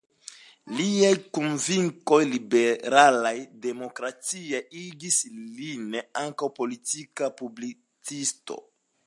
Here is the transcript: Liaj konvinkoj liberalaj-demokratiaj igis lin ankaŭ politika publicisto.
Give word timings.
Liaj 0.77 1.11
konvinkoj 1.37 2.19
liberalaj-demokratiaj 2.31 4.63
igis 4.85 5.19
lin 5.61 5.87
ankaŭ 6.27 6.51
politika 6.63 7.31
publicisto. 7.45 8.61